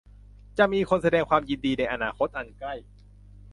[0.57, 2.73] จะมีคนแสดงความยินดีในอนาคตอันใกล้